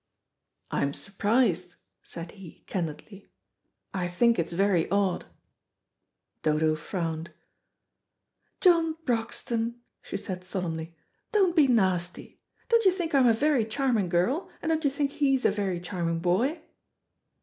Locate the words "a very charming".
13.27-14.09, 15.45-16.17